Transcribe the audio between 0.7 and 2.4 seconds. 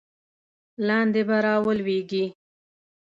لاندې به را ولویږې.